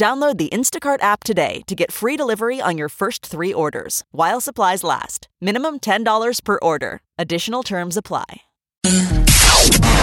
[0.00, 4.40] Download the Instacart app today to get free delivery on your first three orders while
[4.40, 5.28] supplies last.
[5.42, 7.02] Minimum $10 per order.
[7.18, 8.24] Additional terms apply.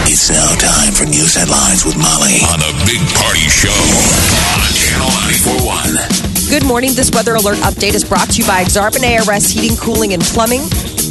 [0.06, 3.74] It's now time for news headlines with Molly on a big party show
[4.54, 5.10] on Channel
[5.66, 6.48] 941.
[6.48, 6.92] Good morning.
[6.94, 10.60] This weather alert update is brought to you by Exarban ARS Heating, Cooling, and Plumbing.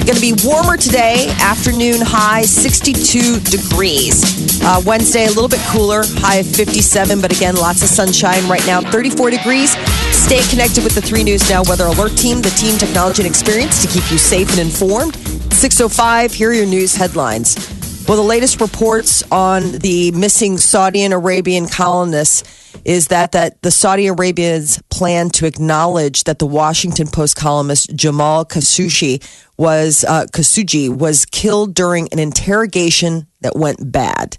[0.07, 1.27] Going to be warmer today.
[1.41, 4.63] Afternoon high 62 degrees.
[4.63, 8.65] Uh, Wednesday a little bit cooler, high of 57, but again lots of sunshine right
[8.65, 8.79] now.
[8.79, 9.75] 34 degrees.
[10.15, 13.81] Stay connected with the Three News Now Weather Alert Team, the team technology and experience
[13.81, 15.17] to keep you safe and informed.
[15.51, 16.31] 605.
[16.31, 17.57] Here are your news headlines.
[18.07, 22.56] Well, the latest reports on the missing Saudi and Arabian colonists
[22.87, 28.45] is that that the Saudi Arabians plan to acknowledge that the Washington Post columnist Jamal
[28.45, 29.21] Khashoggi
[29.57, 34.37] was uh, Khashoggi was killed during an interrogation that went bad.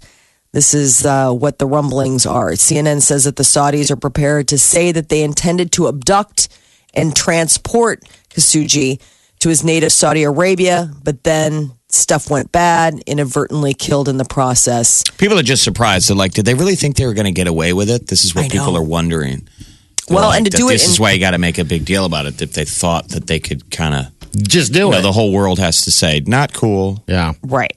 [0.51, 2.49] This is uh, what the rumblings are.
[2.53, 6.49] CNN says that the Saudis are prepared to say that they intended to abduct
[6.95, 8.99] and transport Khashoggi
[9.41, 15.03] to his native Saudi Arabia, but then stuff went bad, inadvertently killed in the process.
[15.17, 16.09] People are just surprised.
[16.09, 18.07] They're like, did they really think they were going to get away with it?
[18.07, 18.79] This is what I people know.
[18.79, 19.47] are wondering.
[20.07, 21.57] They're Well, like, and to that do it This is why you got to make
[21.57, 22.41] a big deal about it.
[22.41, 25.01] If they thought that they could kind of, Just do you know, it.
[25.01, 27.03] the whole world has to say, not cool.
[27.07, 27.33] yeah.
[27.43, 27.75] Right.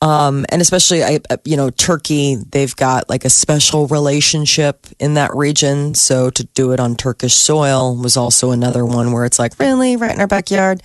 [0.00, 5.14] Um, and especially, I, uh, you know, Turkey, they've got like a special relationship in
[5.14, 5.94] that region.
[5.94, 9.96] So to do it on Turkish soil was also another one where it's like, really,
[9.96, 10.84] right in our backyard.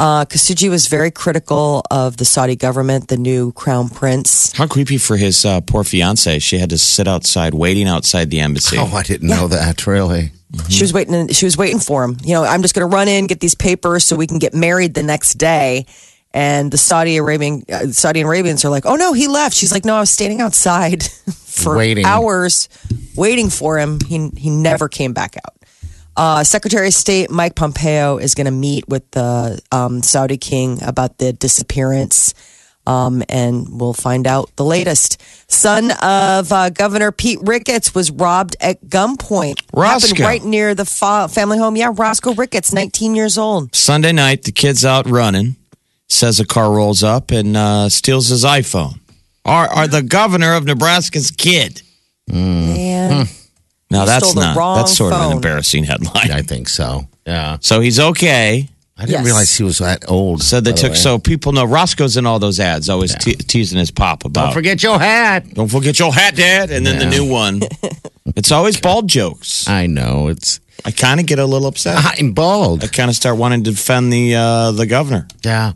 [0.00, 4.50] Uh, Khashoggi was very critical of the Saudi government, the new crown prince.
[4.56, 6.38] How creepy for his uh, poor fiance.
[6.38, 8.78] She had to sit outside, waiting outside the embassy.
[8.78, 9.86] Oh, I didn't know that.
[9.86, 10.32] Really?
[10.70, 11.28] She was waiting.
[11.28, 12.16] She was waiting for him.
[12.24, 14.54] You know, I'm just going to run in, get these papers, so we can get
[14.54, 15.84] married the next day.
[16.32, 19.84] And the Saudi Arabian uh, Saudi Arabians are like, "Oh no, he left." She's like,
[19.84, 21.02] "No, I was standing outside
[21.34, 22.06] for Waiting.
[22.06, 22.70] hours,
[23.16, 23.98] waiting for him.
[24.00, 25.59] He he never came back out."
[26.16, 30.82] Uh, Secretary of State Mike Pompeo is going to meet with the um, Saudi king
[30.82, 32.34] about the disappearance.
[32.86, 35.22] Um, and we'll find out the latest.
[35.50, 39.60] Son of uh, Governor Pete Ricketts was robbed at gunpoint.
[39.76, 41.76] Happened right near the fa- family home.
[41.76, 43.74] Yeah, Roscoe Ricketts, 19 years old.
[43.76, 45.56] Sunday night, the kid's out running.
[46.08, 48.98] Says a car rolls up and uh, steals his iPhone.
[49.44, 51.82] Are, are the governor of Nebraska's kid?
[52.26, 53.26] Man.
[53.90, 54.56] Now You that's stole the not.
[54.56, 56.30] wrong That's sort of an embarrassing headline.
[56.30, 57.08] I think so.
[57.26, 57.58] Yeah.
[57.60, 58.68] So he's okay.
[58.96, 59.24] I didn't Yes.
[59.24, 60.42] realize he was that old.
[60.42, 63.34] So they by the took so people know Roscoe's in all those ads, always te-
[63.34, 64.46] teasing his pop about.
[64.46, 65.52] Don't forget your hat.
[65.54, 66.70] Don't forget your hat, Dad.
[66.70, 67.60] And then the new one.
[68.36, 69.66] it's always bald jokes.
[69.68, 70.60] I know it's.
[70.84, 71.96] I kind of get a little upset.
[72.18, 72.84] I'm bald.
[72.84, 75.26] I kind of start wanting to defend the uh, the governor.
[75.44, 75.72] Yeah.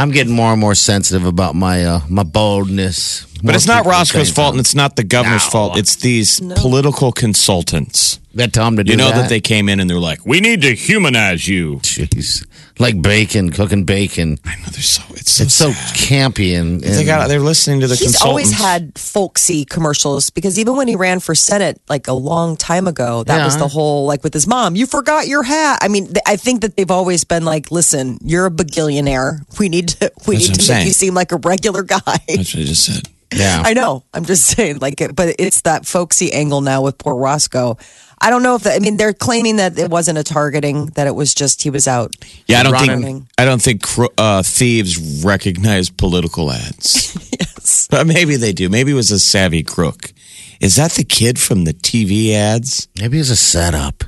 [0.00, 3.26] I'm getting more and more sensitive about my uh, my baldness.
[3.42, 5.50] But it's not Roscoe's fault, and it's not the governor's No.
[5.50, 5.78] fault.
[5.78, 8.18] It's these political consultants.
[8.34, 9.22] that tell Tom to do You know that?
[9.22, 12.46] that they came in and they're like, "We need to humanize you." Jeez,
[12.80, 14.38] like bacon, cooking bacon.
[14.44, 17.86] I know they're so it's so, It's so campy and, they got they're listening to
[17.86, 18.24] the He's consultants.
[18.26, 22.88] always had folksy commercials because even when he ran for Senate like a long time
[22.88, 25.78] ago, that was the whole like with his mom, you forgot your hat.
[25.82, 29.40] I mean, I think that they've always been like, listen, you're a bagillionaire.
[29.58, 32.00] We need to we That's need to I'm make you seem like a regular guy.
[32.26, 33.08] That's what I just said.
[33.34, 33.62] Yeah.
[33.64, 34.04] I know.
[34.14, 37.76] I'm just saying, like, it- but it's that folksy angle now with poor Roscoe.
[38.22, 41.06] I don't know if that, I mean they're claiming that it wasn't a targeting, that
[41.06, 42.14] it was just he was out.
[42.46, 43.02] Yeah, I don't running.
[43.02, 43.84] think I don't think
[44.18, 47.16] uh, thieves recognize political ads.
[47.40, 47.88] yes.
[47.90, 48.68] But maybe they do.
[48.68, 50.12] Maybe it was a savvy crook.
[50.60, 52.88] Is that the kid from the TV ads?
[53.00, 54.04] Maybe it's a setup.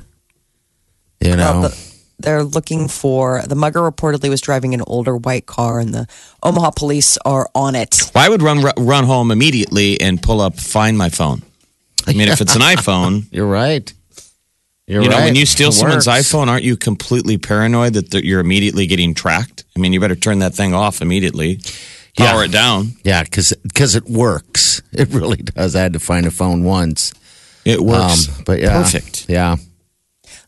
[1.19, 3.79] You know, Well, the, they're looking for the mugger.
[3.81, 6.07] Reportedly, was driving an older white car, and the
[6.41, 7.97] Omaha police are on it.
[8.13, 11.41] Well, I would run run home immediately and pull up find my phone.
[12.07, 13.91] I mean, if it's an iPhone, you're right.
[14.85, 15.23] You're you know, right.
[15.25, 16.27] when you steal It someone's works.
[16.29, 19.63] iPhone, aren't you completely paranoid that you're immediately getting tracked?
[19.77, 21.59] I mean, you better turn that thing off immediately.
[22.17, 22.45] Power Yeah.
[22.45, 22.91] it down.
[23.05, 24.81] Yeah, because it works.
[24.93, 25.75] It really does.
[25.75, 27.13] I had to find a phone once.
[27.65, 28.27] It works.
[28.29, 29.25] Um, but yeah, perfect.
[29.27, 29.55] Yeah,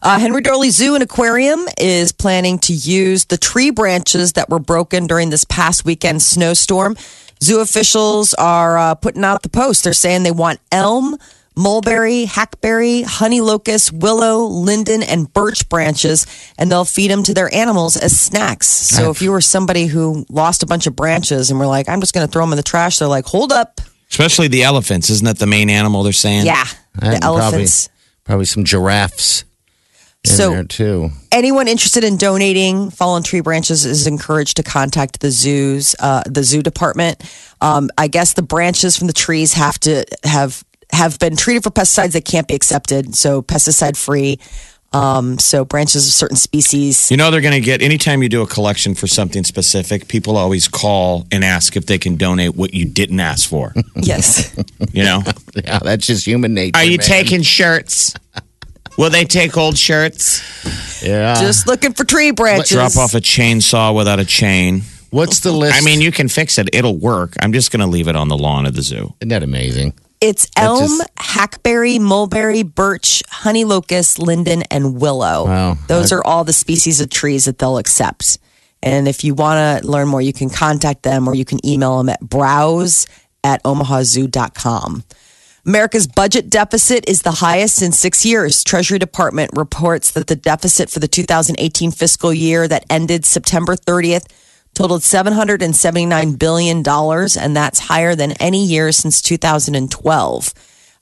[0.06, 4.60] Uh, Henry Doorly Zoo and Aquarium is planning to use the tree branches that were
[4.60, 6.96] broken during this past weekend snowstorm.
[7.42, 9.84] Zoo officials are uh, putting out the post.
[9.84, 11.18] They're saying they want elm,
[11.58, 16.28] mulberry, hackberry, honey locust, willow, linden, and birch branches,
[16.60, 18.68] and they'll feed them to their animals as snacks.
[18.68, 22.00] So if you were somebody who lost a bunch of branches and were like, I'm
[22.00, 23.82] just going to throw them in the trash, they're like, hold up.
[24.12, 25.10] Especially the elephants.
[25.10, 26.46] Isn't that the main animal they're saying?
[26.46, 26.64] Yeah,
[26.94, 27.90] the And probably- elephants.
[28.24, 29.44] Probably some giraffes
[30.26, 31.12] So- there too.
[31.32, 36.44] anyone interested in donating fallen tree branches is encouraged to contact the zoos, uh, the
[36.44, 37.22] zoo department.
[37.62, 41.72] Um, I guess the branches from the trees have to have have been treated for
[41.72, 44.40] pesticides that can't be accepted, so pesticide free.
[44.94, 47.12] Um, so branches of certain species.
[47.12, 50.38] You know they're going to get anytime you do a collection for something specific, people
[50.38, 53.74] always call and ask if they can donate what you didn't ask for.
[53.98, 54.56] Yes,
[54.94, 55.24] You know,
[55.56, 56.78] Yeah, that's just human nature.
[56.78, 57.08] are you man.
[57.08, 58.14] taking shirts?
[58.98, 60.42] Will they take old shirts?
[61.04, 61.36] Yeah.
[61.40, 62.70] just looking for tree branches.
[62.70, 64.82] Drop off a chainsaw without a chain.
[65.12, 65.78] What's the list?
[65.78, 67.36] I mean, you can fix it; it'll work.
[67.42, 69.14] I'm just going to leave it on the lawn of the zoo.
[69.22, 69.94] isn't that amazing?
[70.22, 75.46] It's elm, just- hackberry, mulberry, birch, honey locust, linden, and willow.
[75.46, 75.78] Wow.
[75.88, 78.40] Those are all the species of trees that they'll accept.
[78.82, 81.98] And if you want to learn more, you can contact them or you can email
[81.98, 83.08] them at browse
[83.44, 85.04] at omahazoo.com.
[85.68, 88.64] America's budget deficit is the highest in six years.
[88.64, 94.28] Treasury Department reports that the deficit for the 2018 fiscal year that ended September 30th
[94.76, 100.54] totaled $779 billion, and that's higher than any year since 2012.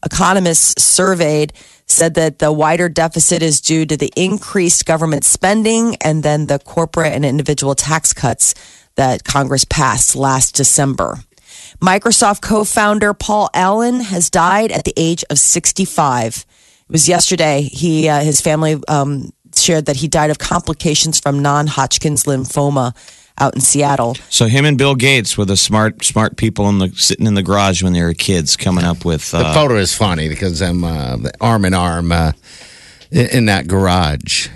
[0.06, 1.51] Economists surveyed
[1.86, 6.59] said that the wider deficit is due to the increased government spending and then the
[6.59, 8.56] corporate and individual tax cuts
[8.95, 11.19] that Congress passed last December.
[11.83, 16.45] Microsoft co founder Paul Allen has died at the age of 65.
[16.88, 17.63] It was yesterday.
[17.63, 22.95] He, uh, his family um, shared that he died of complications from non Hodgkin's lymphoma
[23.38, 24.15] out in Seattle.
[24.30, 27.44] So him and Bill Gates were the smart, smart people in the sitting in the
[27.44, 29.31] garage when they were kids, coming up with.
[29.31, 32.31] The Uh, photo is funny because I'm uh, arm in arm uh,
[33.12, 34.47] in, in that garage.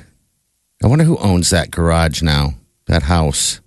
[0.82, 2.54] I wonder who owns that garage now,
[2.86, 3.60] that house.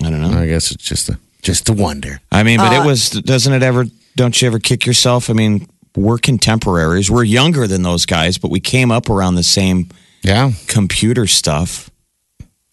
[0.00, 0.38] I don't know.
[0.38, 2.20] I guess it's just a just a wonder.
[2.32, 3.10] I mean, but Uh, it was.
[3.10, 3.86] Doesn't it ever?
[4.16, 5.30] Don't you ever kick yourself?
[5.30, 7.08] I mean, we're contemporaries.
[7.10, 9.88] We're younger than those guys, but we came up around the same
[10.22, 11.88] Yeah, computer stuff.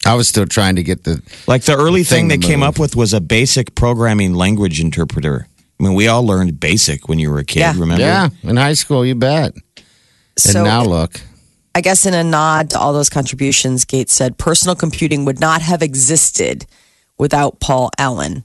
[0.04, 2.78] I was still trying to get the Like the early thing Thing they came up
[2.78, 5.46] with was a basic programming language interpreter.
[5.80, 7.60] I mean, we all learned basic when you were a kid.
[7.60, 7.74] Yeah.
[7.78, 8.02] Remember?
[8.02, 9.06] yeah in high school.
[9.06, 9.54] You bet.
[10.36, 11.20] So and now look,
[11.74, 15.62] I guess in a nod to all those contributions, Gates said personal computing would not
[15.62, 16.66] have existed
[17.18, 18.44] without Paul Allen.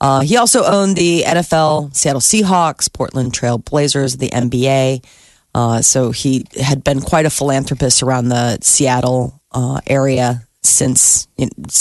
[0.00, 5.04] Uh, he also owned the NFL, Seattle Seahawks, Portland Trail Blazers, the NBA.
[5.54, 11.28] Uh, so he had been quite a philanthropist around the Seattle uh, area since.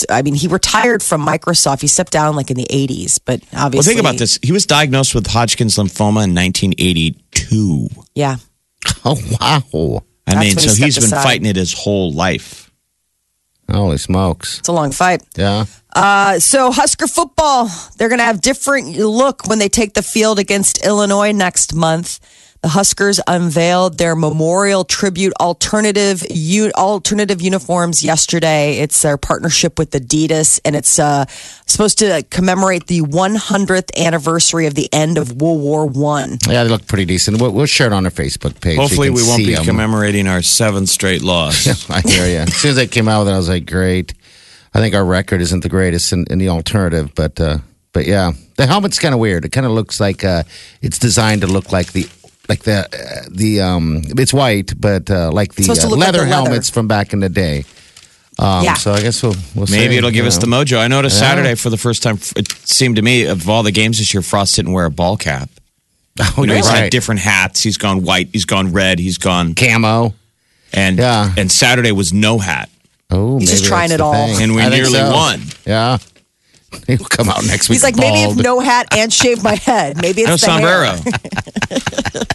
[0.10, 1.82] I mean, he retired from Microsoft.
[1.82, 4.40] He stepped down like in the '80s, but obviously, Well, think about this.
[4.42, 7.90] He was diagnosed with Hodgkin's lymphoma in 1982.
[8.16, 8.38] Yeah,
[9.06, 11.24] oh wow, I That's mean, so he so he's been aside.
[11.24, 12.65] fighting it his whole life.
[13.72, 14.60] Holy smokes!
[14.60, 15.22] it's a long fight.
[15.36, 15.66] Yeah,
[15.96, 20.40] Uh, so Husker football, they're going to have different look when they take the field
[20.40, 22.20] against Illinois next month.
[22.66, 28.80] The Huskers unveiled their memorial tribute alternative u- alternative uniforms yesterday.
[28.80, 31.26] It's their partnership with Adidas, and it's uh,
[31.68, 36.40] supposed to commemorate the 100th anniversary of the end of World War One.
[36.50, 37.40] yeah, they look pretty decent.
[37.40, 38.80] We'll, we'll share it on our Facebook page.
[38.80, 39.64] Hopefully, can we won't be be 'em.
[39.64, 41.88] commemorating our seventh straight loss.
[41.92, 42.38] I hear you.
[42.40, 44.16] As soon as they came out with it, I was like, great.
[44.74, 47.60] I think our record isn't the greatest in, in the alternative, but uh,
[47.94, 49.46] but yeah, the helmet's kind of weird.
[49.46, 50.42] It kind of looks like uh,
[50.82, 52.08] it's designed to look like the
[52.50, 56.00] like the uh, the um it's white, but uh, like the supposed to uh, look
[56.00, 56.46] like leather the leather.
[56.46, 57.66] helmets from back in the day.
[58.38, 58.74] Um, Yeah.
[58.76, 60.64] So I guess we'll we'll Maybe see, it'll give you us the know.
[60.64, 60.78] mojo.
[60.80, 61.30] I noticed Yeah.
[61.30, 62.20] Saturday for the first time.
[62.36, 65.18] It seemed to me of all the games this year, Frost didn't wear a ball
[65.18, 65.50] cap.
[66.20, 66.84] Oh, You know, he's right.
[66.84, 67.62] had different hats.
[67.62, 68.30] He's gone white.
[68.32, 69.00] He's gone red.
[69.00, 70.14] He's gone camo.
[70.74, 71.34] and Yeah.
[71.38, 72.70] and Saturday was no hat,
[73.10, 74.28] Oh, He's just maybe trying that's it the all.
[74.28, 74.44] thing.
[74.44, 75.12] and we I think nearly so.
[75.12, 75.42] won.
[75.66, 75.98] Yeah,
[76.88, 77.76] he'll come out next week.
[77.76, 80.98] He's like, maybe if no hat and shave my head, maybe it's No the hair.
[80.98, 82.26] sombrero.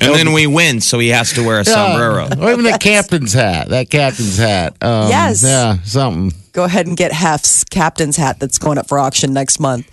[0.00, 2.28] and then we win, so he has to wear a sombrero.
[2.40, 3.68] or even that captain's hat.
[3.68, 4.74] That captain's hat.
[4.82, 5.42] Um, Yes.
[5.42, 6.32] Yeah, something.
[6.52, 9.88] go ahead and get Hef's captain's hat that's going up for auction next month.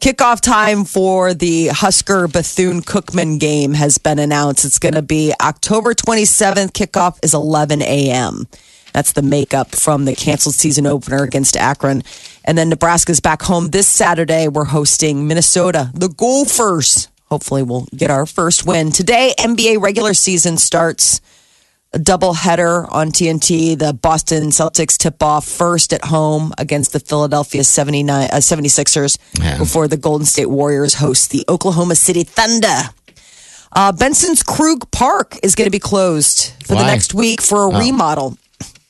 [0.00, 4.64] Kickoff time for the Husker Bethune Cookman game has been announced.
[4.64, 6.72] It's going to be October 27th.
[6.72, 8.48] Kickoff is 11 a.m.
[8.92, 12.02] That's the makeup from the canceled season opener against Akron.
[12.44, 14.48] And then Nebraska's back home this Saturday.
[14.48, 17.08] We're hosting Minnesota, the Gophers.
[17.30, 18.90] Hopefully, we'll get our first win.
[18.90, 21.20] Today, NBA regular season starts
[21.94, 23.78] a double header on TNT.
[23.78, 29.58] The Boston Celtics tip off first at home against the Philadelphia 79, uh, 76ers Yeah.
[29.58, 32.90] before the Golden State Warriors host the Oklahoma City Thunder.
[33.74, 37.78] Uh, Benson's Krug Park is going to be closed for the next week for a
[37.78, 38.36] remodel.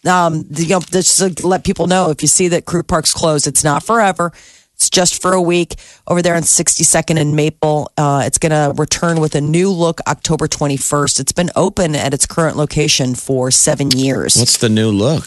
[0.06, 3.47] Um, you know, just to let people know if you see that Krug Park's closed,
[3.47, 4.32] it's not forever.
[4.75, 5.76] It's just for a week
[6.09, 7.92] over there on 62nd and Maple.
[7.97, 11.21] Uh, it's going to return with a new look October 21st.
[11.21, 14.35] It's been open at its current location for seven years.
[14.35, 15.25] What's the new look?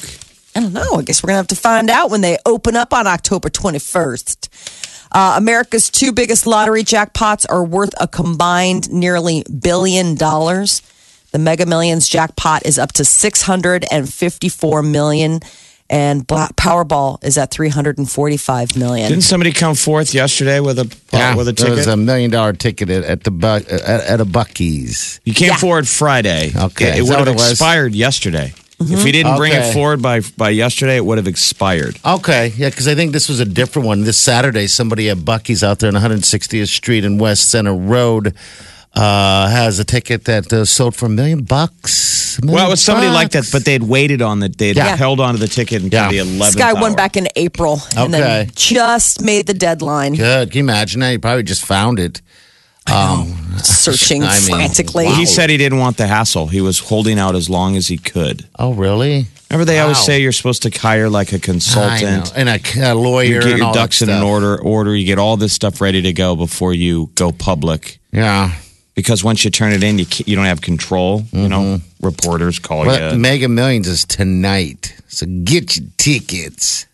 [0.56, 0.96] I don't know.
[0.96, 3.50] I guess we're going to have to find out when they open up on October
[3.50, 4.50] 21st.
[5.12, 10.82] Uh, America's two biggest lottery jackpots are worth a combined nearly billion dollars.
[11.36, 15.42] The Mega Millions jackpot is up to 654 million
[15.90, 19.10] and Black Powerball is at 345 million.
[19.10, 21.66] Didn't somebody come forth yesterday with a Yeah, with a ticket?
[21.68, 25.20] there was a million dollar ticket at, at the Bu- at, at a Bucky's.
[25.26, 25.58] you came Yeah.
[25.58, 26.54] forward Friday.
[26.56, 28.54] Okay, It, is would have it expired yesterday.
[28.80, 28.94] Mm-hmm.
[28.94, 29.74] If he didn't bring it Okay.
[29.74, 32.00] forward by by yesterday, it would have expired.
[32.06, 34.06] Okay, yeah, because I think this was a different one.
[34.06, 38.34] This Saturday, somebody at Bucky's out there on 160th Street and West Center Road
[38.96, 42.40] uh, has a ticket that uh, sold for a million bucks.
[42.42, 44.96] A Well, it was somebody like that, but they'd waited on the they'd Yeah.
[44.96, 46.10] held onto the ticket until Yeah.
[46.12, 46.54] the 11th.
[46.54, 46.96] This guy won hour.
[46.96, 48.50] back in April and then Okay.
[48.56, 50.52] just made the deadline, Good.
[50.52, 51.12] Can you imagine that?
[51.12, 52.22] He probably just found it.
[52.88, 55.06] Um, searching I mean, frantically.
[55.06, 55.16] wow.
[55.16, 56.48] He said he didn't want the hassle.
[56.48, 58.46] He was holding out as long as he could.
[58.60, 59.28] oh, really?
[59.50, 62.34] Remember, they always say you're supposed to hire like a consultant.
[62.36, 63.26] And a, a lawyer.
[63.26, 64.60] You get and your all ducks in an order.
[64.60, 64.96] Order.
[64.96, 68.00] You get all this stuff ready to go before you go public.
[68.12, 68.52] Yeah.
[68.96, 71.24] Because once you turn it in, you you don't have control.
[71.32, 72.06] You know, mm-hmm.
[72.06, 73.20] reporters call Well, you.
[73.20, 74.96] Mega Millions is tonight.
[75.08, 76.86] So get your tickets.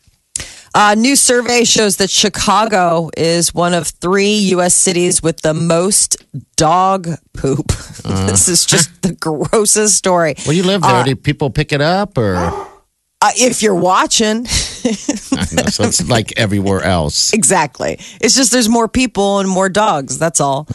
[0.73, 4.73] A new survey shows that Chicago is one of three U.S.
[4.73, 6.17] cities with the most
[6.55, 7.71] dog poop.
[8.03, 8.25] Uh-huh.
[8.25, 10.33] this is just the grossest story.
[10.47, 10.89] Well, you live there.
[10.89, 12.35] Uh, Do people pick it up or?
[13.23, 14.49] Uh, if you're watching, I
[14.83, 17.33] know, so it's like everywhere else.
[17.33, 17.99] exactly.
[18.19, 20.17] It's just there's more people and more dogs.
[20.17, 20.67] That's all.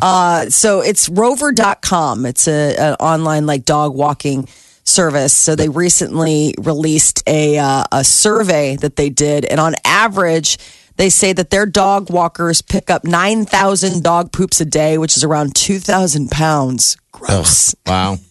[0.00, 2.26] Uh, so it's rover.com.
[2.26, 4.48] It's a, an online like dog walking
[4.84, 5.32] service.
[5.32, 9.44] So they recently released a, uh, a survey that they did.
[9.44, 10.58] And on average,
[10.96, 15.24] they say that their dog walkers pick up 9,000 dog poops a day, which is
[15.24, 16.96] around 2,000 pounds.
[17.12, 17.74] Gross.
[17.86, 18.18] Wow.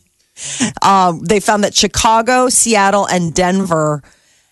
[0.84, 4.03] Um, they found that Chicago, Seattle, and Denver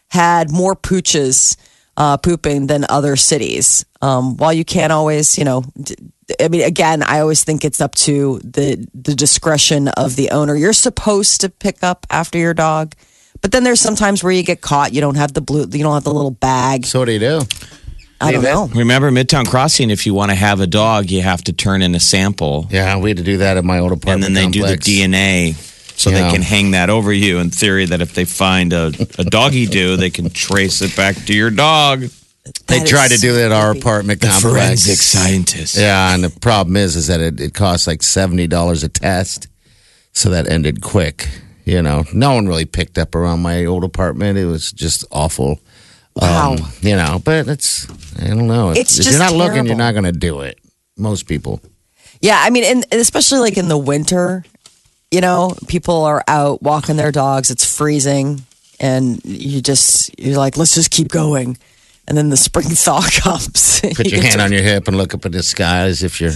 [0.10, 1.58] had more pooches
[1.98, 3.86] uh, pooping than other cities.
[4.02, 5.64] Um, while you can't always, you know,
[6.40, 10.56] I mean, again, I always think it's up to the the discretion of the owner.
[10.56, 12.94] You're supposed to pick up after your dog,
[13.42, 14.94] but then there's sometimes where you get caught.
[14.94, 16.86] You don't have the blue, you don't have the little bag.
[16.86, 17.42] So what do you do?
[18.22, 18.68] I don't know.
[18.74, 19.90] Remember, Midtown Crossing.
[19.90, 22.98] If you want to have a dog, you have to turn in a sample, Yeah,
[22.98, 24.26] we had to do that at my old apartment.
[24.26, 24.78] and then they do the.
[24.78, 25.54] DNA.
[25.98, 26.24] So Yeah.
[26.26, 29.66] they can hang that over you in theory that if they find a, a doggy
[29.66, 32.02] do, they can trace it back to your dog.
[32.68, 34.54] They That tried to do it at our apartment The complex.
[34.84, 35.78] forensic scientist.
[35.78, 39.48] Yeah, and the problem is, is that it, it costs like seventy dollars a test,
[40.14, 41.28] so that ended quick.
[41.64, 44.38] You know, no one really picked up around my old apartment.
[44.38, 45.60] It was just awful.
[46.16, 46.54] Wow.
[46.54, 47.88] Um, you know, but it's
[48.22, 48.70] I don't know.
[48.72, 50.60] If, It's if just you're not looking, you're not going to do it.
[50.98, 51.62] Most people.
[52.22, 54.46] Yeah, I mean, and and especially like in the winter,
[55.12, 57.50] you know, people are out walking their dogs.
[57.52, 58.44] It's freezing,
[58.80, 61.58] and you just you're like, let's just keep going.
[62.08, 63.82] And then the spring thaw comes.
[63.96, 66.32] Put your hand on your hip and look up at the sky as if you're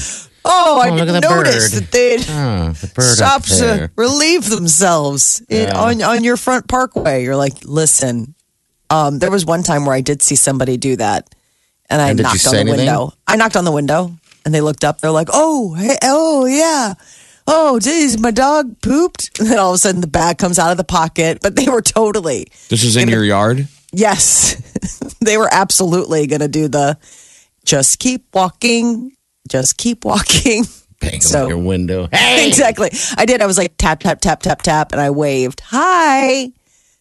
[0.45, 1.83] Oh, I Oh, look didn't at the notice bird.
[1.83, 5.77] that they'd oh, the bird stop to relieve themselves in, Yeah.
[5.79, 7.23] on on your front parkway.
[7.23, 8.33] You're like, listen.
[8.89, 11.35] Um, there was one time where I did see somebody do that,
[11.89, 12.77] and I And knocked on the anything?
[12.87, 13.13] window.
[13.27, 14.11] I knocked on the window,
[14.45, 14.99] and they looked up.
[15.01, 16.95] They're like, "Oh, hey, oh yeah."
[17.51, 19.39] Oh, geez, my dog pooped.
[19.39, 21.39] And then all of a sudden, the bag comes out of the pocket.
[21.41, 23.67] But they were totally, This is in your yard.
[23.91, 24.55] yes,
[25.21, 26.97] they were absolutely going to do the
[27.65, 29.11] just keep walking,
[29.49, 30.65] just keep walking.
[31.01, 32.07] Bang So- your window.
[32.11, 32.89] Hey, exactly.
[33.17, 33.41] I did.
[33.41, 36.51] I was like tap tap tap tap tap, and I waved hi.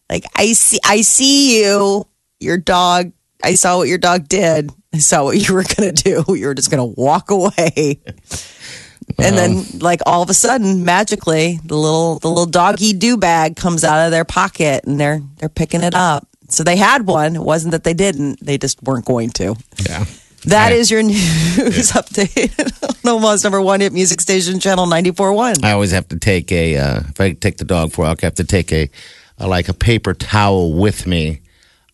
[0.09, 2.07] Like I see, I see you.
[2.39, 3.11] Your dog.
[3.43, 4.71] I saw what your dog did.
[4.93, 6.23] I saw what you were gonna do.
[6.35, 7.99] You were just gonna walk away.
[9.17, 13.55] And then, like all of a sudden, magically, the little the little doggy do bag
[13.55, 16.27] comes out of their pocket, and they're they're picking it up.
[16.49, 17.35] So they had one.
[17.35, 19.55] It wasn't that they didn't; they just weren't going to.
[19.87, 20.05] Yeah.
[20.45, 23.05] That is your news update.
[23.05, 25.63] Omaha's number one hit music station, channel 94.1.
[25.63, 28.23] I always have to take a uh, if I take the dog for a walk,
[28.23, 28.89] I have to take a,
[29.37, 31.41] a like a paper towel with me.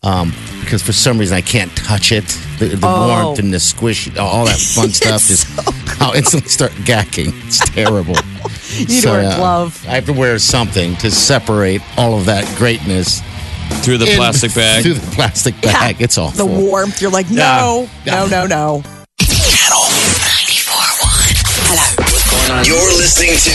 [0.02, 2.24] Um, because for some reason I can't touch it.
[2.58, 3.24] The, the Oh.
[3.24, 5.46] warmth and the squish, all that fun stuff, just
[6.00, 7.32] I'll instantly start gacking.
[7.46, 8.16] It's terrible.
[8.78, 9.84] You need to wear a glove.
[9.88, 13.22] I have to wear something to separate all of that greatness
[13.84, 14.82] Through the in- plastic bag.
[14.84, 16.00] Through the plastic bag.
[16.00, 16.46] It's awful.
[16.46, 18.26] The warmth, you're like, no, Yeah.
[18.26, 18.82] no, no, no.
[22.64, 23.50] You're listening to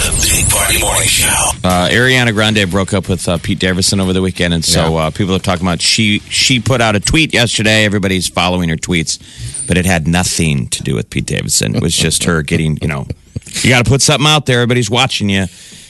[0.00, 1.26] the Big Party Morning Show.
[1.62, 5.10] Uh, Ariana Grande broke up with uh, Pete Davidson over the weekend, and so uh,
[5.10, 7.84] people are talking about she she put out a tweet yesterday.
[7.84, 9.18] Everybody's following her tweets,
[9.68, 11.76] but it had nothing to do with Pete Davidson.
[11.76, 13.06] It was just her getting, you know,
[13.62, 14.60] you got to put something out there.
[14.62, 15.46] Everybody's watching you.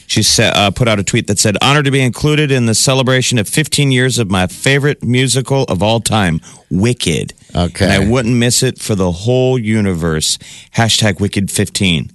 [0.07, 2.75] She said, uh, put out a tweet that said, "Honored to be included in the
[2.75, 7.33] celebration of 15 years of my favorite musical of all time, Wicked.
[7.55, 7.85] Okay.
[7.85, 10.37] and I wouldn't miss it for the whole universe."
[10.75, 12.11] Hashtag Wicked 15.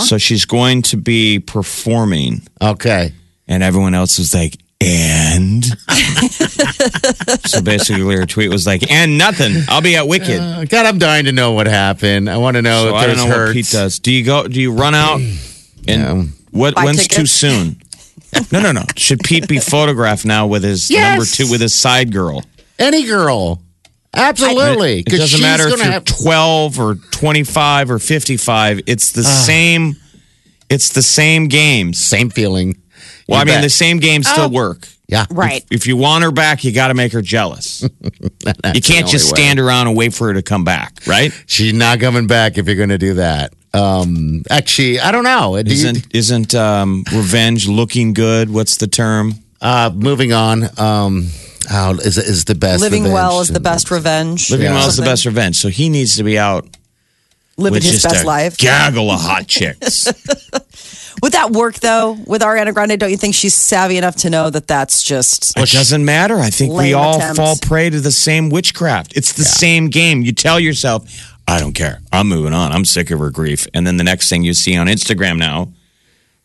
[0.00, 2.42] So she's going to be performing.
[2.60, 3.12] Okay.
[3.48, 5.64] And everyone else was like, and?
[7.46, 9.54] so basically, her tweet was like, and nothing.
[9.68, 10.40] I'll be at Wicked.
[10.40, 12.28] Uh, God, I'm dying to know what happened.
[12.28, 13.48] I want to know so if I don't know hurts.
[13.48, 13.98] what Pete does.
[13.98, 15.20] Do you go, do you run out?
[15.86, 16.22] And Yeah.
[16.50, 17.76] what, Buy when's too soon?
[18.50, 18.84] No, no, no.
[18.96, 21.10] Should Pete be photographed now with his Yes.
[21.18, 22.42] number two, with his side girl?
[22.78, 23.60] Any girl.
[24.16, 25.00] Absolutely.
[25.00, 28.80] It doesn't she's matter if you're have- 12 or 25 or 55.
[28.86, 29.96] It's the same,
[30.70, 31.98] it's the same games.
[32.04, 32.76] same feeling.
[33.28, 33.62] Well, You I mean, bet.
[33.64, 34.48] the same games still Oh.
[34.48, 34.88] work.
[35.08, 35.26] Yeah.
[35.30, 35.64] Right.
[35.70, 37.82] If you want her back, you got to make her jealous.
[38.74, 41.30] you can't just stand around and wait for her to come back, right?
[41.46, 43.52] She's not coming back if you're going to do that.
[43.74, 45.60] Um, actually, I don't know.
[45.62, 48.48] Do you- Isn't isn't um, revenge looking good?
[48.50, 49.34] What's the term?
[49.60, 50.68] uh, moving on.
[50.78, 51.28] Um,
[51.64, 52.80] how is is is the best?
[52.80, 53.14] Living revenge.
[53.14, 54.50] well is the best revenge.
[54.50, 54.74] Living Yeah.
[54.74, 55.56] well is the best revenge.
[55.56, 56.66] So he needs to be out
[57.56, 58.56] Living his just best a life.
[58.56, 60.06] gaggle of hot chicks.
[61.22, 62.98] Would that work though with Ariana Grande?
[62.98, 66.38] Don't you think she's savvy enough to know that that's just it doesn't matter.
[66.38, 67.36] I think we all attempt.
[67.36, 69.16] fall prey to the same witchcraft.
[69.16, 70.22] It's the same game.
[70.22, 72.00] You tell yourself, I don't care.
[72.12, 72.72] I'm moving on.
[72.72, 73.66] I'm sick of her grief.
[73.72, 75.72] And then the next thing you see on Instagram now,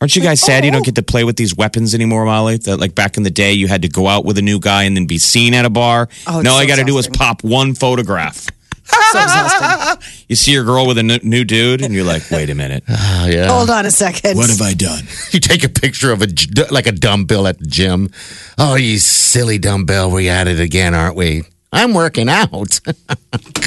[0.00, 2.56] aren't you guys sad you don't get to play with these weapons anymore, Molly?
[2.56, 4.84] That like back in the day, you had to go out with a new guy
[4.84, 6.08] and then be seen at a bar.
[6.26, 8.46] Oh, it's no, all so you got to do is pop one photograph.
[9.12, 10.24] so exhausting?
[10.28, 12.82] You see your girl with a n- new dude, and you're like, wait a minute.
[12.88, 13.46] Oh, yeah.
[13.48, 14.36] Hold on a second.
[14.36, 15.04] What have I done?
[15.30, 16.28] You take a picture of a
[16.72, 18.10] like a dumbbell at the gym.
[18.58, 21.44] Oh, you silly dumbbell, we at it again, aren't we?
[21.72, 22.80] I'm working out.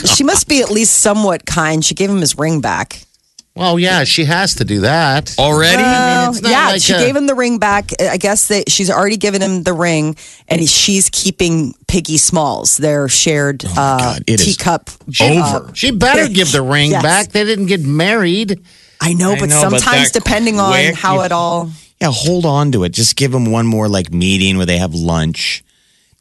[0.06, 1.86] she must be at least somewhat kind.
[1.86, 3.06] She gave him his ring back.
[3.56, 5.36] Well, yeah, she has to do that.
[5.38, 5.78] Already?
[5.84, 7.92] Well, it's not yeah, like she a- gave him the ring back.
[8.02, 10.16] I guess that she's already given him the ring,
[10.48, 14.90] and she's keeping Piggy Smalls, their shared uh, Oh God, teacup.
[15.22, 15.72] over.
[15.76, 17.04] She better give the ring Yes.
[17.04, 17.28] back.
[17.30, 18.60] They didn't get married.
[19.00, 21.70] I know, I but know, sometimes that depending on quick, how you- it all.
[22.02, 22.90] Yeah, hold on to it.
[22.92, 25.64] Just give him one more like meeting where they have lunch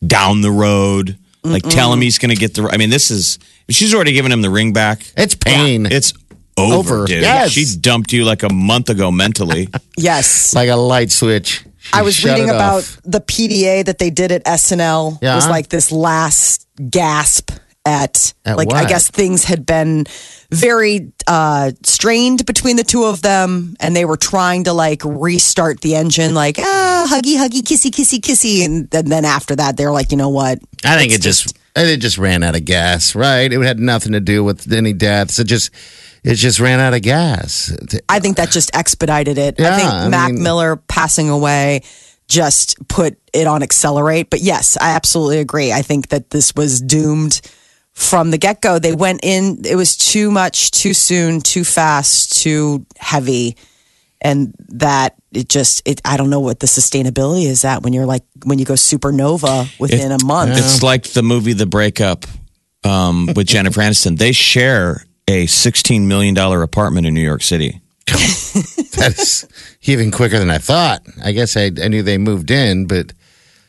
[0.07, 1.17] down the road.
[1.45, 2.69] Like tell him he's going to get the.
[2.71, 3.41] I mean, this is.
[3.69, 5.03] She's already given him the ring back.
[5.17, 5.87] It's pain.
[5.87, 6.13] It's
[6.57, 7.07] over, Over.
[7.07, 7.23] dude.
[7.23, 7.51] Yes.
[7.51, 9.69] She dumped you like a month ago mentally.
[9.97, 10.55] Yes.
[10.55, 11.65] like a light switch.
[11.79, 13.01] She I was reading about off.
[13.05, 15.19] the PDA that they did at SNL.
[15.23, 15.35] Yeah.
[15.37, 17.51] was like this last gasp
[17.85, 20.05] at, At like I guess things had been
[20.51, 25.81] very uh strained between the two of them and they were trying to like restart
[25.81, 29.91] the engine like ah huggy huggy kissy kissy kissy and, and then after that they're
[29.93, 33.15] like you know what I think it It's just, it just ran out of gas,
[33.15, 33.53] right?
[33.53, 35.39] It had nothing to do with any deaths.
[35.39, 35.71] It just
[36.25, 37.77] it just ran out of gas.
[38.09, 39.61] I think that just expedited it.
[39.61, 41.83] I think I Mac mean- Miller passing away
[42.29, 44.31] just put it on accelerate.
[44.31, 45.73] But yes, I absolutely agree.
[45.73, 47.41] I think that this was doomed
[47.93, 48.79] from the get go.
[48.79, 53.57] They went in, it was too much, too soon, too fast, too heavy.
[54.23, 58.07] And that it just, it, I don't know what the sustainability is at when you're
[58.07, 60.57] like, when you go supernova within a month.
[60.57, 62.25] It's like the movie The Breakup
[62.85, 64.17] um, with Jennifer Aniston.
[64.17, 67.81] They share a $16 million apartment in New York City.
[68.97, 69.47] That's
[69.83, 71.03] even quicker than I thought.
[71.25, 73.13] I guess I, I knew they moved in, but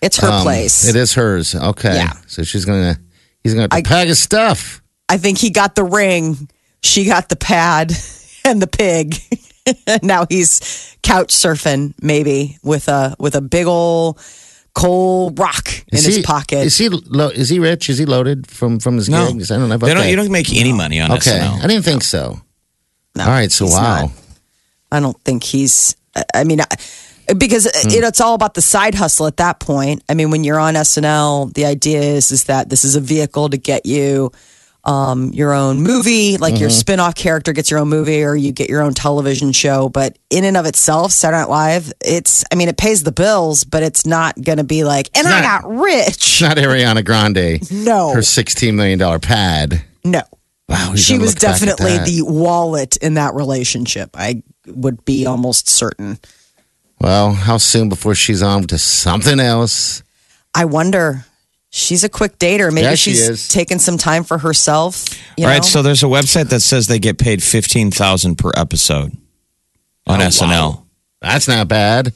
[0.02, 0.88] It's her um, place.
[0.88, 1.56] It is hers.
[1.56, 1.96] Okay.
[1.96, 2.14] Yeah.
[2.28, 3.00] So she's gonna
[3.44, 4.82] he's gonna I- pack his stuff.
[5.10, 6.50] I think he got the ring,
[6.82, 7.94] she got the pad
[8.46, 9.16] and the pig.
[10.04, 14.20] now he's couch surfing, maybe with a with a big old
[14.74, 16.66] coal rock in Is his he, pocket.
[16.66, 17.90] Is he lo- is he rich?
[17.90, 19.32] Is he loaded from from his No.
[19.32, 19.52] gigs?
[19.52, 19.78] I don't know.
[19.78, 20.10] They don't, Okay.
[20.10, 21.32] you don't make any money on Okay.
[21.32, 21.64] SNL.
[21.64, 22.42] I didn't think so.
[23.16, 23.52] No, All right.
[23.52, 24.02] So he's wow.
[24.02, 24.12] not.
[24.92, 25.96] I don't think he's.
[26.16, 27.90] I- I mean, I- because hmm.
[27.90, 30.04] you know, it's all about the side hustle at that point.
[30.10, 33.50] I mean, when you're on SNL, the idea is is that this is a vehicle
[33.50, 34.32] to get you
[34.86, 36.62] um, your own movie, like Mm-hmm.
[36.62, 39.88] your spin-off character gets your own movie, or you get your own television show.
[39.90, 43.64] But in and of itself, Saturday Night Live, it's I mean, it pays the bills,
[43.64, 46.42] but it's not going to be like, and I not- got rich.
[46.42, 47.62] Not Ariana Grande.
[47.72, 48.14] No.
[48.14, 49.84] Her sixteen million dollar pad.
[50.04, 50.22] No.
[50.68, 50.96] Wow.
[50.96, 52.06] She was look back at definitely that.
[52.08, 54.12] the wallet in that relationship.
[54.16, 56.20] I would be almost certain.
[57.00, 60.04] Well, how soon before she's on to something else?
[60.56, 61.26] I wonder.
[61.76, 62.72] She's a quick dater.
[62.72, 63.48] Maybe Yeah, she she's is.
[63.48, 65.06] taking some time for herself.
[65.38, 65.62] You All right, know?
[65.64, 69.12] so there's a website that says they get paid 15000 per episode.
[70.06, 70.50] on Oh, SNL.
[70.50, 70.84] wow.
[71.20, 72.14] That's not bad.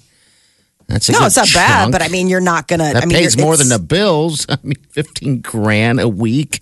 [0.87, 2.93] That's a No, good it's not bad, but I mean, you're not gonna.
[2.93, 4.45] that I mean, pays more than the bills.
[4.49, 6.61] I mean, fifteen grand a week.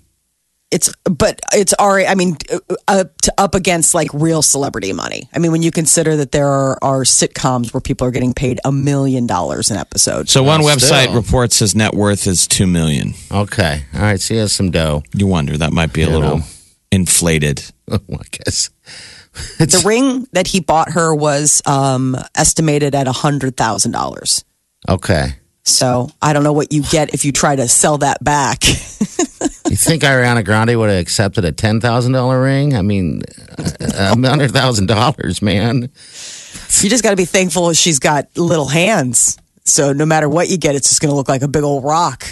[0.72, 2.08] It's, but it's already.
[2.08, 5.28] I mean, uh, up to, up against like real celebrity money.
[5.32, 8.58] I mean, when you consider that there are, are sitcoms where people are getting paid
[8.64, 10.28] a million dollars an episode.
[10.28, 11.14] So one Well, website still.
[11.14, 13.14] reports his net worth is two million.
[13.30, 14.20] Okay, all right.
[14.20, 15.04] So he has some dough.
[15.14, 16.44] You wonder that might be a You little know.
[16.90, 17.62] inflated.
[17.90, 17.98] I
[18.32, 18.70] guess.
[19.58, 24.44] the ring that he bought her was um, estimated at a hundred thousand dollars.
[24.88, 25.34] Okay.
[25.64, 28.62] So I don't know what you get if you try to sell that back.
[29.68, 32.74] You think Ariana Grande would have accepted a ten thousand dollar ring?
[32.76, 33.22] I mean,
[33.58, 35.82] a hundred thousand dollars, man.
[35.82, 39.36] you just got to be thankful she's got little hands.
[39.64, 41.82] So no matter what you get, it's just going to look like a big old
[41.84, 42.24] rock.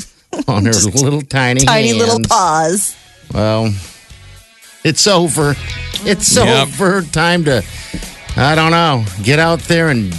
[0.48, 2.96] On her little tiny, Tiny little paws.
[3.34, 3.74] Well,
[4.84, 5.54] it's over.
[6.04, 6.68] It's Yep.
[6.68, 7.02] over.
[7.02, 7.62] Time to,
[8.36, 10.14] I don't know, get out there and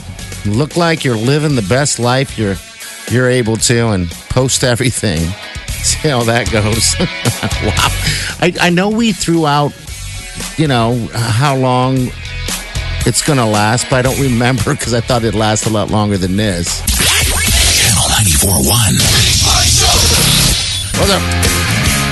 [0.45, 2.55] look like you're living the best life you're
[3.09, 5.31] you're able to, and post everything.
[5.83, 6.95] See how that goes.
[7.63, 7.89] wow.
[8.41, 9.71] I, I know we threw out,
[10.57, 12.09] you know, how long
[13.05, 15.89] it's going to last, but I don't remember because I thought it'd last a lot
[15.89, 16.81] longer than this.
[16.85, 18.67] Channel 94.1.
[20.99, 21.21] What's up?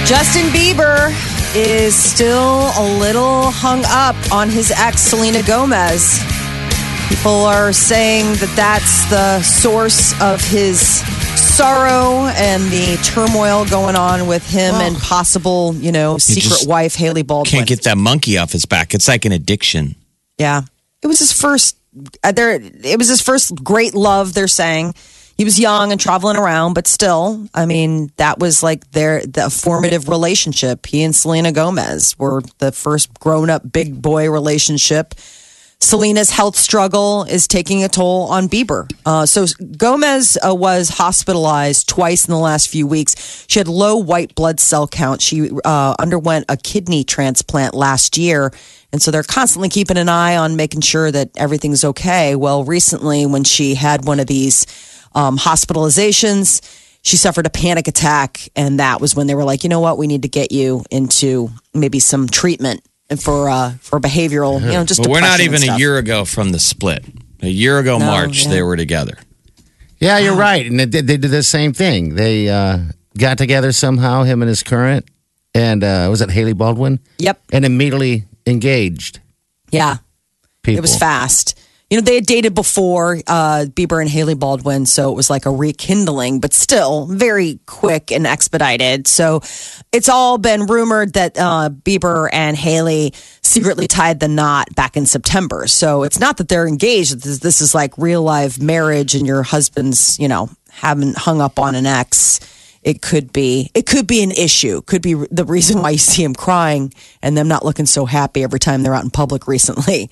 [0.07, 1.11] Justin Bieber
[1.53, 6.23] is still a little hung up on his ex, Selena Gomez.
[7.09, 11.03] People are saying that that's the source of his
[11.57, 16.93] sorrow and the turmoil going on with him and possible, you know, secret just wife,
[16.93, 17.49] Hailey Baldwin.
[17.49, 18.93] Can't get that monkey off his back.
[18.93, 19.95] It's like an addiction.
[20.37, 20.61] Yeah,
[21.01, 21.75] it was his first.
[22.23, 24.35] Uh, there, it was his first great love.
[24.35, 24.93] They're saying
[25.35, 29.49] he was young and traveling around, but still, I mean, that was like their the
[29.49, 30.85] formative relationship.
[30.85, 35.15] He and Selena Gomez were the first grown up big boy relationship.
[35.79, 38.91] Selena's health struggle is taking a toll on Bieber.
[39.05, 39.45] Uh, so
[39.77, 43.45] Gomez uh, was hospitalized twice in the last few weeks.
[43.47, 45.21] She had low white blood cell count.
[45.21, 48.51] She uh, underwent a kidney transplant last year.
[48.91, 52.35] And so they're constantly keeping an eye on making sure that everything's okay.
[52.35, 54.65] Well, recently, when she had one of these
[55.13, 56.61] um, hospitalizations,
[57.03, 58.49] she suffered a panic attack.
[58.55, 59.99] And that was when they were like, you know what?
[59.99, 62.81] We need to get you into maybe some treatment
[63.15, 66.51] for uh, for behavioral, you know, just But we're not even a year ago from
[66.51, 67.05] the split.
[67.41, 68.49] A year ago, No, March, yeah.
[68.51, 69.17] they were together.
[69.99, 70.65] Yeah, you're right.
[70.65, 72.15] And they, did- they did the same thing.
[72.15, 72.79] They uh,
[73.17, 75.07] got together somehow, him and his current,
[75.55, 76.99] and uh, was it Hailey Baldwin?
[77.19, 77.41] Yep.
[77.53, 79.19] And immediately engaged
[79.71, 79.97] Yeah.
[80.63, 80.79] people.
[80.79, 81.59] It was fast.
[81.89, 85.45] You know, they had dated before uh, Bieber and Hailey Baldwin, so it was like
[85.45, 89.07] a rekindling, but still very quick and expedited.
[89.07, 89.39] So
[89.93, 95.05] it's all been rumored that uh, Bieber and Hailey secretly tied the knot back in
[95.05, 95.65] September.
[95.67, 97.23] So it's not that they're engaged.
[97.23, 101.57] This, this is like real life marriage, and your husband's, you know, haven't hung up
[101.57, 102.41] on an ex.
[102.83, 104.81] It could be, it could be an issue.
[104.81, 108.43] Could be the reason why you see him crying and them not looking so happy
[108.43, 110.09] every time they're out in public recently.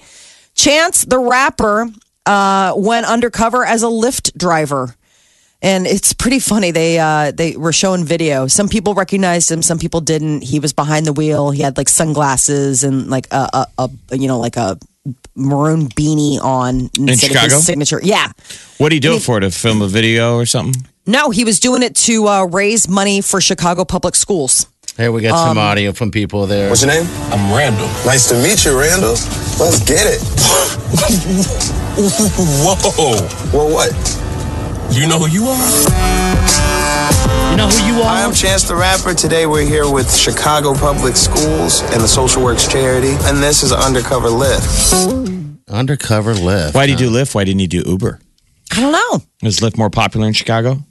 [0.55, 1.89] Chance, the rapper,
[2.25, 4.95] uh, went undercover as a Lyft driver.
[5.61, 6.71] And it's pretty funny.
[6.71, 8.47] They uh, they were showing video.
[8.47, 10.41] Some people recognized him, some people didn't.
[10.41, 11.51] He was behind the wheel.
[11.51, 14.77] He had like sunglasses and like a, a, a you know like a
[15.35, 17.55] maroon beanie on instead of Chicago?
[17.55, 17.99] his signature.
[18.03, 18.31] Yeah.
[18.77, 19.39] What do you do it for?
[19.39, 20.85] To film a video or something?
[21.07, 24.67] No, he was doing it to uh, raise money for Chicago public schools.
[24.97, 26.69] Here we got Um, some audio from people there.
[26.69, 27.05] What's your name?
[27.31, 27.87] I'm Randall.
[28.05, 29.17] Nice to meet you, Randall.
[29.59, 30.21] Let's get it.
[32.95, 33.27] Whoa.
[33.53, 33.91] Well, what?
[34.95, 35.69] You know who you are?
[37.51, 38.25] You know who you are?
[38.25, 39.13] I'm Chance the Rapper.
[39.13, 43.73] Today we're here with Chicago Public Schools and the Social Works Charity, and this is
[43.73, 45.57] Undercover Lyft.
[45.67, 46.73] Undercover Lyft.
[46.73, 47.35] Why did you do Lyft?
[47.35, 48.19] Why didn't you do Uber?
[48.71, 49.21] I don't know.
[49.47, 50.83] Is Lyft more popular in Chicago?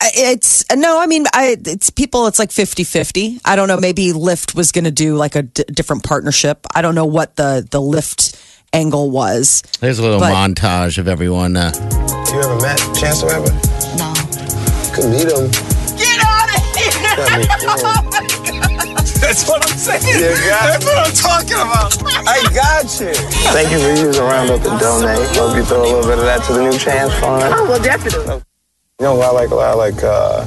[0.00, 2.26] I- It's no, I mean, I it's people.
[2.26, 3.40] It's like 50-50.
[3.44, 3.78] I don't know.
[3.78, 6.66] Maybe Lyft was going to do like a d- different partnership.
[6.74, 8.36] I don't know what the the Lyft
[8.72, 9.62] angle was.
[9.80, 11.56] There's a little But- montage of everyone.
[11.56, 11.72] Uh,
[12.32, 13.52] You ever met Chance the Rapper?
[13.96, 14.12] No.
[14.92, 15.50] Could meet him.
[15.96, 18.36] Get out of here!
[19.16, 20.04] That's what I'm saying.
[20.06, 21.96] You got That's what I'm talking about.
[22.28, 23.14] I got you.
[23.56, 25.26] Thank you for using Roundup to donate.
[25.36, 27.42] Hope you throw a little bit of that to the new Chance Fund.
[27.56, 28.42] Oh, well, definitely.
[28.98, 29.56] You know I like a?
[29.56, 30.40] I like, uh,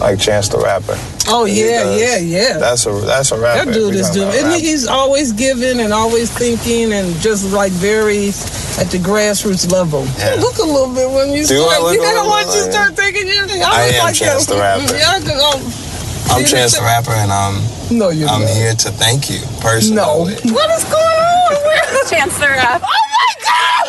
[0.00, 0.98] like Chance the Rapper.
[1.30, 2.00] Oh He yeah, does.
[2.02, 2.58] yeah, yeah.
[2.58, 3.66] That's a that's a rapper.
[3.66, 4.26] That dude is doing.
[4.34, 8.34] about And he's always giving and always thinking and just like very
[8.82, 10.06] at the grassroots level.
[10.18, 10.34] Yeah.
[10.34, 11.82] You look a little bit when you Do I start.
[11.86, 13.38] look You a know little once you like- start thinking you.
[13.62, 14.56] I look am like Chance him.
[14.56, 14.94] the Rapper.
[14.98, 17.62] Yeah, I could, I'm you Chance the Rapper, and um,
[17.96, 18.50] No, you're I'm not.
[18.50, 20.02] here to thank you personally.
[20.02, 20.26] No.
[20.26, 20.50] personally.
[20.50, 20.98] What is going
[21.30, 22.10] on?
[22.10, 22.58] Chancellor.
[22.58, 23.86] Uh, Oh my God!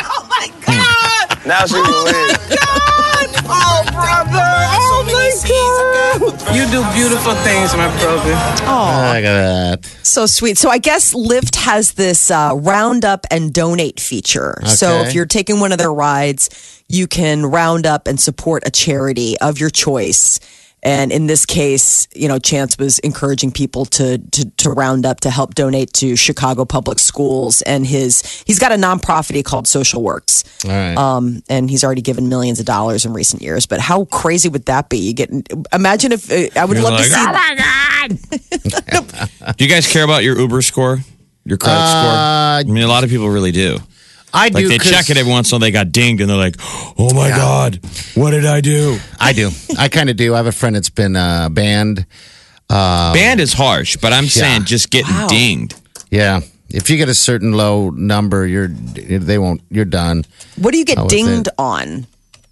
[0.00, 1.44] Oh my God!
[1.44, 3.03] Now she can leave.
[3.46, 4.50] Oh, brother!
[4.76, 6.54] Oh my God!
[6.54, 8.30] You do beautiful things, my brother.
[8.30, 9.84] Look at that.
[10.02, 10.56] So sweet.
[10.58, 14.60] So I guess Lyft has this uh, round up and donate feature.
[14.66, 18.70] So if you're taking one of their rides, you can round up and support a
[18.70, 20.38] charity of your choice.
[20.84, 25.20] And in this case, you know, Chance was encouraging people to, to to round up
[25.20, 27.62] to help donate to Chicago Public Schools.
[27.62, 30.44] And his he's got a nonprofit he called Social Works.
[30.64, 30.96] All right.
[30.96, 33.64] Um, and he's already given millions of dollars in recent years.
[33.66, 34.98] But how crazy would that be?
[34.98, 35.30] You get
[35.72, 37.18] imagine if uh, I would You're love like, to see.
[37.18, 39.08] "Oh my
[39.48, 39.56] god!
[39.56, 40.98] do you guys care about your Uber score,
[41.46, 42.70] your credit Uh, score?
[42.70, 43.78] I mean, a lot of people really do.
[44.34, 44.68] I Like do.
[44.68, 46.56] they 'cause- check it every once in a while, they got dinged, and they're like,
[46.98, 47.78] "Oh my god,
[48.14, 49.50] what did I do?" I do.
[49.78, 50.34] I kind of do.
[50.34, 52.04] I have a friend that's been uh, banned.
[52.68, 55.28] Band is harsh, but I'm saying just getting Wow.
[55.28, 55.74] dinged.
[56.10, 56.40] Yeah.
[56.70, 59.60] If you get a certain low number, you're they won't.
[59.70, 60.24] You're done.
[60.56, 61.54] What do you get dinged it.
[61.56, 62.06] on?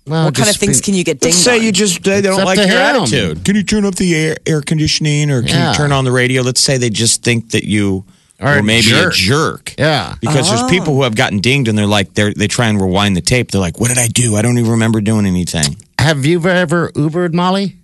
[0.07, 1.64] Well, What kind of things be- can you get dinged Let's say on?
[1.64, 2.73] you just they don't like your him.
[3.03, 3.45] attitude.
[3.45, 5.71] Can you turn up the air, air conditioning, or can Yeah.
[5.71, 6.42] you turn on the radio?
[6.42, 8.05] Let's say they just think that you
[8.42, 9.12] Or or maybe jerk.
[9.12, 9.74] a jerk.
[9.78, 10.14] Yeah.
[10.20, 13.16] Because there's people who have gotten dinged and they're like they they try and rewind
[13.16, 13.50] the tape.
[13.52, 14.37] They're like, "What did I do?
[14.37, 17.76] I don't even remember doing anything." Have you ever Ubered, Molly?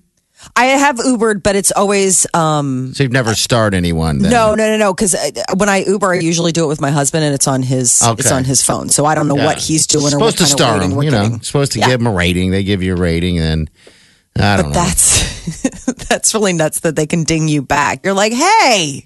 [0.56, 4.18] I have Ubered, but it's always um, So you've never starred anyone?
[4.18, 4.30] Then.
[4.30, 4.94] no, no, no, no.
[4.94, 5.14] Because
[5.56, 8.30] when I Uber, I usually do it with my husband, and it's on his it's
[8.32, 8.88] on his phone.
[8.88, 9.46] So I don't know Yeah.
[9.46, 11.40] what he's doing or what supposed to kind star of rating You know, getting.
[11.42, 11.86] supposed to Yeah.
[11.88, 12.50] give them a rating.
[12.50, 13.68] They give you a rating, and
[14.38, 14.84] I don't But know.
[14.84, 18.00] that's that's really nuts that they can ding you back.
[18.04, 19.04] You're like, hey.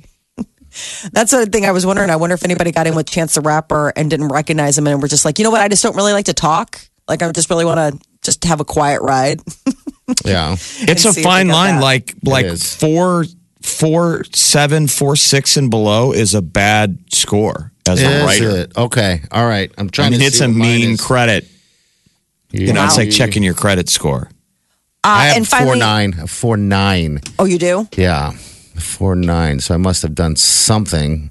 [1.12, 2.11] That's the thing I was wondering.
[2.11, 5.00] I wonder if anybody got in with Chance the Rapper and didn't recognize him and
[5.02, 5.61] were just like, you know what?
[5.61, 6.80] I just don't really like to talk.
[7.08, 9.40] Like, I just really want to just have a quiet ride.
[10.24, 10.52] yeah.
[10.80, 11.76] It's a fine line.
[11.76, 11.82] that.
[11.82, 13.24] Like like four
[13.61, 18.50] four seven four six and below is a bad score as a writer.
[18.50, 18.76] it?
[18.76, 19.22] Okay.
[19.30, 19.70] All right.
[19.78, 21.00] I'm trying I trying mean, to it's see a mean is.
[21.00, 21.46] credit.
[22.50, 24.28] You know, it's like checking your credit score.
[25.04, 26.14] Uh, I have and four nine.
[26.20, 27.20] a Four nine.
[27.38, 27.88] Oh, you do?
[27.96, 28.32] Yeah.
[28.78, 29.61] Four nine.
[29.61, 31.30] So I must have done something.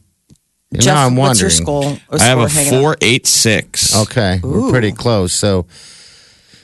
[0.74, 1.42] And Jeff, now I'm what's wondering.
[1.42, 1.98] your school?
[2.20, 2.82] I have score a hanging out?
[2.82, 3.96] four eight six.
[4.04, 5.34] Okay, we're pretty close.
[5.34, 5.66] So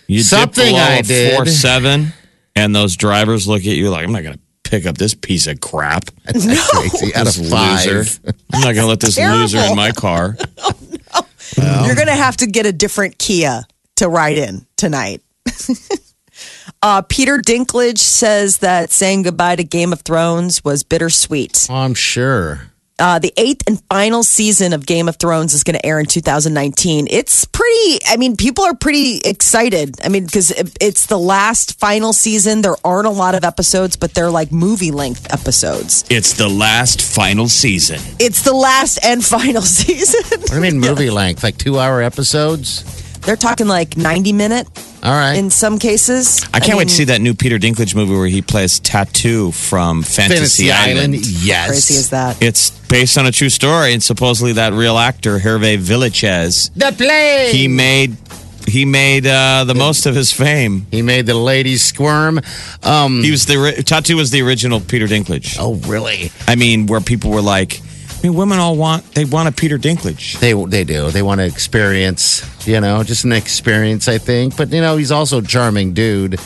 [0.08, 1.36] You Something dip below I a did.
[1.36, 2.14] four seven,
[2.56, 5.48] and those drivers look at you like, I'm not going to pick up this piece
[5.48, 6.06] of crap.
[6.26, 7.14] that's crazy.
[7.16, 7.86] Out of five.
[7.86, 8.20] loser.
[8.54, 9.40] I'm not going to let this Terrible.
[9.40, 10.38] loser in my car.
[11.60, 13.64] Oh, You're going to have to get a different Kia
[13.96, 15.22] to ride in tonight.
[16.88, 21.68] uh, Peter Dinklage says that saying goodbye to Game of Thrones was bittersweet.
[21.70, 22.62] Oh, I'm sure.
[22.98, 26.06] Uh, the eighth and final season of Game of Thrones is going to air in
[26.06, 27.08] 2019.
[27.12, 30.00] It's pretty, I mean, people are pretty excited.
[30.02, 32.62] I mean, because it's the last final season.
[32.62, 36.06] There aren't a lot of episodes, but they're like movie length episodes.
[36.10, 38.00] It's the last final season.
[38.18, 40.40] It's the last and final season.
[40.40, 41.44] What do you mean movie length?
[41.44, 42.86] Like two hour episodes?
[43.20, 44.68] They're talking like 90 minute
[45.04, 45.36] All right.
[45.38, 46.44] in some cases.
[46.54, 49.52] I can't wait mean, to see that new Peter Dinklage movie where he plays Tattoo
[49.52, 51.14] from Fantasy, Fantasy Island.
[51.16, 51.28] Island.
[51.28, 51.68] Yes.
[51.68, 52.42] Crazy is that?
[52.42, 57.50] It's based on a true story, and supposedly that real actor Hervé Villechaize, The play.
[57.52, 58.18] he made
[58.68, 60.88] he made uh, the most of his fame.
[60.92, 62.42] He made the ladies squirm.
[62.84, 65.56] Um, He was the Tattoo was the original Peter Dinklage.
[65.60, 66.32] oh, really?
[66.48, 67.82] I mean, where people were like,
[68.18, 70.40] I mean, women all want they want a Peter Dinklage.
[70.40, 71.12] They they do.
[71.12, 74.58] They want to experience, you know, just an experience, I think.
[74.58, 76.40] But, you know, he's also a charming dude.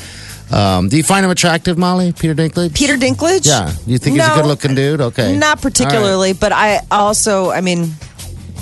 [0.51, 2.11] Um, do you find him attractive, Molly?
[2.11, 2.75] Peter Dinklage?
[2.75, 3.45] Peter Dinklage?
[3.47, 3.71] Yeah.
[3.87, 4.99] You think he's a good looking dude?
[4.99, 5.37] Okay.
[5.37, 7.91] Not particularly, but I also, I mean,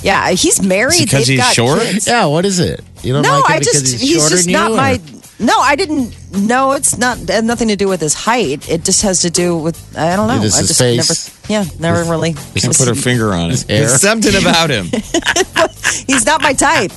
[0.04, 1.00] yeah, he's married.
[1.00, 1.80] because They've he's got short?
[1.82, 2.06] kids.
[2.08, 2.82] Yeah, what is it?
[3.02, 4.78] You don't No, like him I because just, he's, he's, shorter just than not you,
[4.78, 4.94] my.
[4.94, 6.16] or- No, I didn't.
[6.34, 7.18] No, it's not.
[7.20, 8.70] It had nothing to do with his height.
[8.70, 10.42] It just has to do with I don't know.
[10.42, 11.48] Just I his just face?
[11.48, 11.66] never.
[11.66, 12.34] Yeah, never really.
[12.34, 13.62] Can't put her finger on it.
[13.68, 13.80] hair.
[13.88, 14.86] There's something about him.
[16.08, 16.92] He's not my type.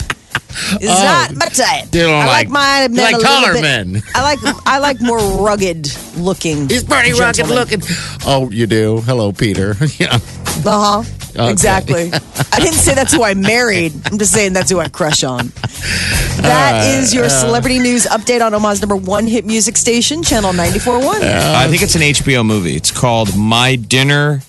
[0.80, 1.84] He's not my type.
[1.94, 4.02] You don't I like, like- my you men like a taller bit- men.
[4.14, 6.68] I like I like more rugged looking.
[6.68, 7.80] He's pretty rugged looking.
[8.26, 9.00] Oh, you do?
[9.02, 9.76] Hello, Peter.
[9.98, 10.16] yeah.
[10.66, 11.04] Uh huh.
[11.34, 11.50] Okay.
[11.50, 12.10] Exactly.
[12.52, 13.92] I didn't say that's who I married.
[14.06, 15.46] I'm just saying that's who I crush on.
[16.42, 17.28] That uh, is your uh.
[17.28, 21.22] celebrity news update on Omaha's number one hit music station, Channel 94.1.
[21.22, 22.76] I think it's an HBO movie.
[22.76, 24.40] It's called My Dinner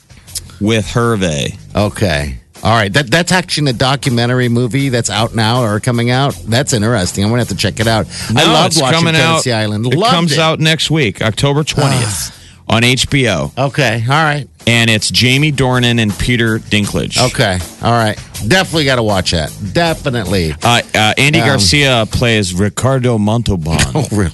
[0.59, 1.57] with Hervé.
[1.75, 2.37] Okay.
[2.63, 2.91] All right.
[2.91, 6.33] That that's actually a documentary movie that's out now or coming out.
[6.45, 7.23] That's interesting.
[7.23, 8.07] I'm gonna have to check it out.
[8.29, 9.63] I love watching coming Fantasy out.
[9.63, 9.85] Island.
[9.85, 10.39] It Loved comes it.
[10.39, 12.42] out next week, October 20th
[12.73, 13.51] on HBO.
[13.57, 14.03] Okay.
[14.03, 14.47] All right.
[14.65, 17.17] And it's Jamie Dornan and Peter Dinklage.
[17.31, 17.59] Okay.
[17.85, 18.15] All right.
[18.47, 19.51] Definitely got to watch that.
[19.73, 20.53] Definitely.
[20.63, 24.31] Uh, uh, Andy Um, Garcia plays Ricardo Montalban Oh, really?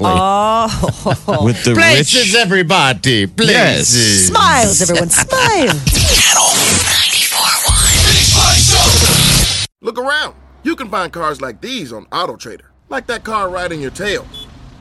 [1.46, 2.36] with the Places, rich.
[2.36, 3.26] everybody.
[3.28, 4.28] Places.
[4.28, 5.68] Smiles, everyone, smile.
[5.68, 6.50] Channel
[8.70, 9.68] 94.1.
[9.82, 10.36] Big around.
[10.64, 14.26] You can find cars like these on AutoTrader, like that car riding your tail.